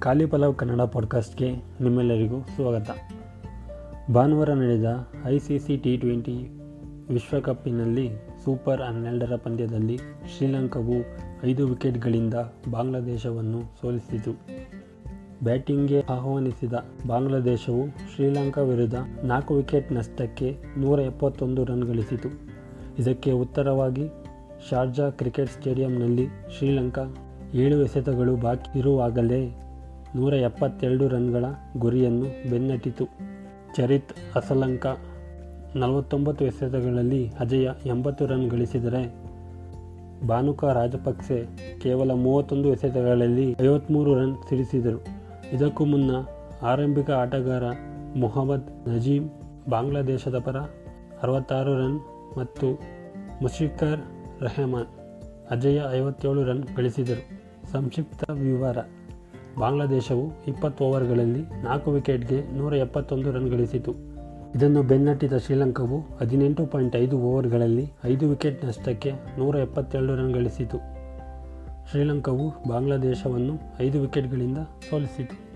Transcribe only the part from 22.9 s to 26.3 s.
ಇದಕ್ಕೆ ಉತ್ತರವಾಗಿ, Sharjah cricket ಸ್ಟೇಡಿಯಂನಲ್ಲಿ